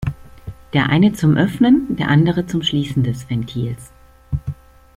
Der 0.73 0.89
eine 0.89 1.13
zum 1.13 1.37
Öffnen, 1.37 1.95
der 1.95 2.07
andere 2.07 2.47
zum 2.47 2.63
Schließen 2.63 3.03
des 3.03 3.29
Ventils. 3.29 3.91